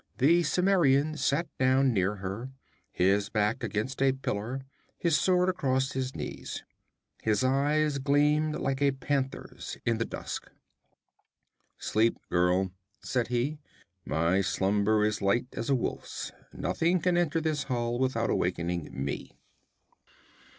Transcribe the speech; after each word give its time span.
The 0.17 0.41
Cimmerian 0.41 1.15
sat 1.15 1.47
down 1.59 1.93
near 1.93 2.15
her, 2.15 2.49
his 2.91 3.29
back 3.29 3.63
against 3.63 4.01
a 4.01 4.11
pillar, 4.13 4.61
his 4.97 5.15
sword 5.15 5.47
across 5.47 5.91
his 5.91 6.15
knees. 6.15 6.63
His 7.21 7.43
eyes 7.43 7.99
gleamed 7.99 8.55
like 8.55 8.81
a 8.81 8.93
panther's 8.93 9.77
in 9.85 9.99
the 9.99 10.05
dusk. 10.05 10.49
'Sleep, 11.77 12.17
girl,' 12.31 12.71
said 13.03 13.27
he. 13.27 13.59
'My 14.03 14.41
slumber 14.41 15.05
is 15.05 15.21
light 15.21 15.45
as 15.53 15.69
a 15.69 15.75
wolf's. 15.75 16.31
Nothing 16.51 16.99
can 16.99 17.15
enter 17.15 17.39
this 17.39 17.65
hall 17.65 17.99
without 17.99 18.31
awaking 18.31 18.89
me.' 18.91 19.37